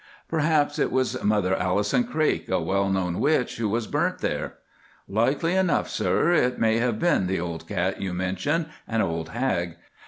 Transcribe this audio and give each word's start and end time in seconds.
"Perhaps 0.27 0.79
it 0.79 0.91
was 0.91 1.23
Mother 1.23 1.55
Alison 1.55 2.05
Craik, 2.05 2.49
a 2.49 2.59
well 2.59 2.89
known 2.89 3.19
witch, 3.19 3.57
who 3.57 3.69
was 3.69 3.85
burnt 3.85 4.17
there." 4.17 4.55
"Likely 5.07 5.53
enough, 5.53 5.87
sir, 5.89 6.31
it 6.31 6.57
may 6.57 6.77
have 6.79 6.97
been 6.97 7.27
the 7.27 7.39
old 7.39 7.67
cat 7.67 8.01
you 8.01 8.11
mention, 8.11 8.69
an 8.87 9.03
old 9.03 9.29
hag. 9.29 9.75